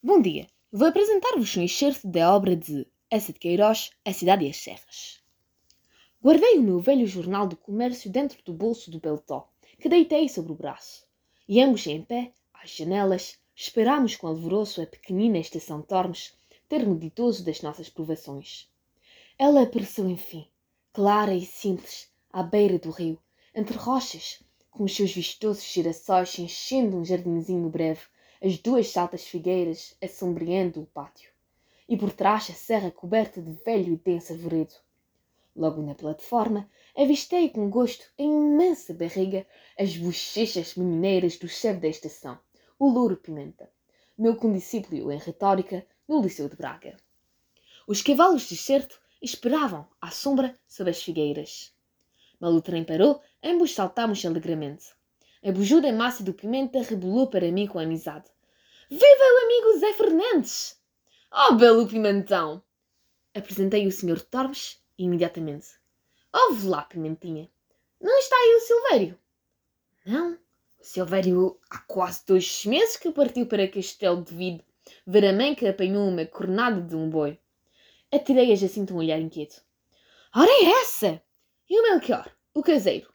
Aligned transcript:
Bom 0.00 0.22
dia, 0.22 0.46
vou 0.70 0.86
apresentar-vos 0.86 1.56
um 1.56 1.62
excerto 1.64 2.06
da 2.06 2.32
obra 2.32 2.54
de 2.54 2.86
Essa 3.10 3.32
de 3.32 3.38
Queiroz, 3.40 3.90
A 4.04 4.12
Cidade 4.12 4.44
e 4.44 4.48
as 4.48 4.56
Serras. 4.56 5.20
Guardei 6.22 6.56
o 6.56 6.62
meu 6.62 6.78
velho 6.78 7.04
jornal 7.04 7.48
do 7.48 7.56
comércio 7.56 8.08
dentro 8.08 8.40
do 8.44 8.54
bolso 8.54 8.92
do 8.92 9.00
pelotó, 9.00 9.50
que 9.80 9.88
deitei 9.88 10.28
sobre 10.28 10.52
o 10.52 10.54
braço, 10.54 11.04
e 11.48 11.60
ambos 11.60 11.84
em 11.84 12.00
pé, 12.00 12.32
às 12.54 12.70
janelas, 12.70 13.40
esperámos 13.56 14.14
com 14.14 14.28
alvoroço 14.28 14.80
a 14.80 14.86
pequenina 14.86 15.38
estação 15.38 15.82
Tormes, 15.82 16.32
termo 16.68 16.96
ditoso 16.96 17.44
das 17.44 17.60
nossas 17.60 17.90
provações. 17.90 18.70
Ela 19.36 19.62
apareceu 19.62 20.08
enfim, 20.08 20.46
clara 20.92 21.34
e 21.34 21.44
simples, 21.44 22.08
à 22.32 22.44
beira 22.44 22.78
do 22.78 22.90
rio, 22.90 23.18
entre 23.52 23.76
rochas, 23.76 24.44
com 24.70 24.84
os 24.84 24.94
seus 24.94 25.10
vistosos 25.12 25.64
girassóis 25.64 26.38
enchendo 26.38 26.96
um 26.96 27.04
jardinzinho 27.04 27.68
breve, 27.68 28.02
as 28.42 28.58
duas 28.58 28.88
saltas 28.88 29.26
figueiras 29.26 29.96
assombreando 30.02 30.80
o 30.80 30.86
pátio, 30.86 31.30
e 31.88 31.96
por 31.96 32.12
trás 32.12 32.48
a 32.50 32.54
serra 32.54 32.90
coberta 32.90 33.40
de 33.40 33.52
velho 33.64 33.92
e 33.92 33.96
denso 33.96 34.32
arvoredo. 34.32 34.74
Logo 35.56 35.82
na 35.82 35.94
plataforma, 35.94 36.70
avistei 36.96 37.48
com 37.48 37.68
gosto 37.68 38.06
a 38.18 38.22
imensa 38.22 38.94
barriga, 38.94 39.46
as 39.78 39.96
bochechas 39.96 40.76
menineiras 40.76 41.36
do 41.36 41.48
chefe 41.48 41.80
da 41.80 41.88
estação, 41.88 42.38
o 42.78 42.88
Louro 42.88 43.16
Pimenta, 43.16 43.68
meu 44.16 44.36
condiscípulo 44.36 45.10
em 45.10 45.18
retórica 45.18 45.84
no 46.06 46.20
Liceu 46.20 46.48
de 46.48 46.56
Braga. 46.56 46.96
Os 47.86 48.02
cavalos 48.02 48.48
de 48.48 48.56
certo 48.56 49.00
esperavam 49.20 49.86
à 50.00 50.10
sombra 50.10 50.54
sob 50.68 50.90
as 50.90 51.02
figueiras. 51.02 51.74
Mal 52.40 52.52
o 52.52 52.62
trem 52.62 52.84
parou, 52.84 53.20
ambos 53.42 53.74
saltámos 53.74 54.24
alegremente. 54.24 54.86
A 55.42 55.50
bujuda 55.50 55.92
massa 55.92 56.22
do 56.22 56.32
Pimenta 56.32 56.82
rebolou 56.82 57.28
para 57.28 57.50
mim 57.50 57.66
com 57.66 57.78
amizade. 57.78 58.28
Viva 58.90 59.04
o 59.04 59.44
amigo 59.44 59.78
Zé 59.78 59.92
Fernandes! 59.92 60.80
Oh, 61.30 61.54
belo 61.56 61.86
Pimentão! 61.86 62.62
Apresentei 63.34 63.86
o 63.86 63.92
Sr. 63.92 64.18
Tormes 64.22 64.82
imediatamente. 64.96 65.68
Ouve 66.32 66.66
lá, 66.66 66.82
Pimentinha. 66.82 67.50
Não 68.00 68.18
está 68.18 68.34
aí 68.34 68.54
o 68.54 68.60
Silvério? 68.60 69.18
Não. 70.06 70.38
O 70.78 70.84
Silvério 70.84 71.60
há 71.68 71.80
quase 71.80 72.24
dois 72.26 72.64
meses 72.64 72.96
que 72.96 73.12
partiu 73.12 73.44
para 73.46 73.68
Castelo 73.68 74.24
de 74.24 74.34
Vide 74.34 74.64
ver 75.06 75.26
a 75.26 75.34
mãe 75.34 75.54
que 75.54 75.68
apanhou 75.68 76.08
uma 76.08 76.24
cornada 76.24 76.80
de 76.80 76.96
um 76.96 77.10
boi. 77.10 77.38
Atirei 78.10 78.52
a 78.52 78.56
Jacinto 78.56 78.94
um 78.94 78.98
olhar 78.98 79.20
inquieto. 79.20 79.62
Ora 80.34 80.50
é 80.50 80.80
essa! 80.80 81.22
E 81.68 81.78
o 81.78 81.82
Melchior, 81.82 82.34
o 82.54 82.62
caseiro? 82.62 83.12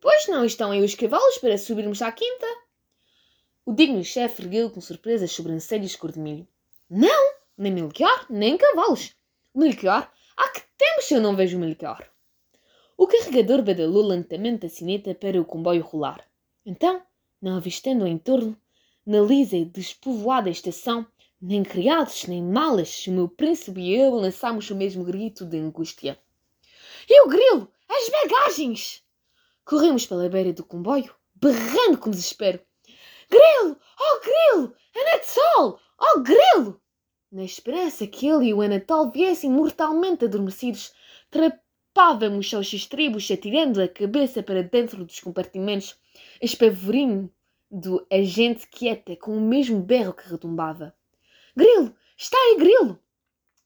Pois 0.00 0.26
não 0.26 0.44
estão 0.44 0.72
aí 0.72 0.82
os 0.82 0.96
cavalos 0.96 1.38
para 1.38 1.56
subirmos 1.56 2.02
à 2.02 2.10
quinta? 2.10 2.65
O 3.68 3.72
digno 3.72 4.04
chefe 4.04 4.42
ergueu 4.42 4.70
com 4.70 4.80
surpresa 4.80 5.24
as 5.24 5.32
sobrancelhas 5.32 5.96
cor 5.96 6.12
de 6.12 6.20
milho. 6.20 6.46
Não, 6.88 7.34
nem 7.58 7.72
Melchior, 7.72 8.24
nem 8.30 8.56
cavalos. 8.56 9.16
Melchior? 9.52 10.08
Há 10.36 10.48
que 10.50 10.62
tempos 10.78 11.10
eu 11.10 11.20
não 11.20 11.34
vejo 11.34 11.58
Melchior. 11.58 12.08
O 12.96 13.08
carregador 13.08 13.62
badalou 13.62 14.06
lentamente 14.06 14.66
a 14.66 14.68
sineta 14.68 15.16
para 15.16 15.40
o 15.40 15.44
comboio 15.44 15.82
rolar. 15.82 16.24
Então, 16.64 17.02
não 17.42 17.56
avistando 17.56 18.06
em 18.06 18.16
torno, 18.16 18.56
na 19.04 19.18
lisa 19.20 19.56
e 19.56 19.64
despovoada 19.64 20.48
estação, 20.48 21.04
nem 21.42 21.64
criados, 21.64 22.24
nem 22.28 22.40
malas, 22.40 23.04
o 23.08 23.10
meu 23.10 23.28
príncipe 23.28 23.80
e 23.80 23.96
eu 23.96 24.14
lançámos 24.14 24.70
o 24.70 24.76
mesmo 24.76 25.02
grito 25.02 25.44
de 25.44 25.58
angústia. 25.58 26.16
E 27.08 27.20
o 27.22 27.28
grilo! 27.28 27.68
As 27.88 28.08
bagagens! 28.10 29.02
Corremos 29.64 30.06
pela 30.06 30.28
beira 30.28 30.52
do 30.52 30.64
comboio, 30.64 31.12
berrando 31.34 31.98
com 31.98 32.10
desespero. 32.10 32.60
Grilo! 33.28 33.78
Oh, 33.98 34.20
Grilo! 34.20 34.74
Anatol! 34.94 35.80
Oh, 35.98 36.20
Grilo! 36.20 36.80
Na 37.30 37.44
esperança 37.44 38.06
que 38.06 38.28
ele 38.28 38.46
e 38.46 38.54
o 38.54 38.62
Anatol 38.62 39.10
viessem 39.10 39.50
mortalmente 39.50 40.24
adormecidos, 40.24 40.92
trepávamos 41.30 42.52
aos 42.54 42.72
estribos, 42.72 43.30
atirando 43.30 43.82
a 43.82 43.88
cabeça 43.88 44.42
para 44.42 44.62
dentro 44.62 45.04
dos 45.04 45.20
compartimentos, 45.20 45.98
espavorindo 46.40 47.30
a 48.10 48.22
gente 48.22 48.66
quieta 48.68 49.16
com 49.16 49.36
o 49.36 49.40
mesmo 49.40 49.80
berro 49.80 50.14
que 50.14 50.28
retumbava. 50.28 50.94
Grilo! 51.56 51.94
Está 52.16 52.38
aí, 52.38 52.56
Grilo! 52.58 52.98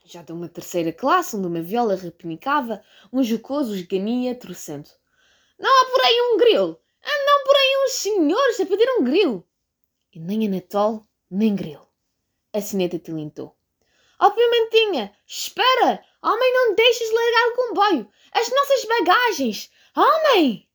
Já 0.04 0.22
de 0.22 0.32
uma 0.32 0.48
terceira 0.48 0.92
classe, 0.92 1.37
onde 1.37 1.47
uma 1.47 1.62
viola 1.62 1.94
repinicava, 1.94 2.82
um 3.12 3.22
jocoso 3.22 3.75
esgania 3.75 4.34
trouxendo. 4.34 4.88
Não 5.59 5.71
há 5.71 5.84
por 5.91 6.00
aí 6.00 6.21
um 6.32 6.37
grilo! 6.38 6.81
Andam 7.04 7.44
por 7.44 7.54
aí 7.54 7.84
uns 7.84 7.92
senhores 7.92 8.60
a 8.60 8.66
pedir 8.66 8.88
um 8.98 9.04
grilo! 9.04 9.47
E 10.12 10.19
nem 10.19 10.47
Anatol, 10.47 11.06
nem 11.31 11.54
grilo. 11.54 11.87
A 12.53 12.60
sineta 12.60 12.98
tilintou. 12.98 13.56
Oh, 14.21 14.31
Pimentinha, 14.32 15.16
espera! 15.26 16.04
Homem, 16.22 16.53
não 16.53 16.75
deixes 16.75 17.10
largar 17.10 17.48
o 17.48 17.56
comboio! 17.56 18.12
As 18.32 18.50
nossas 18.50 18.84
bagagens! 18.84 19.71
Homem! 19.97 20.69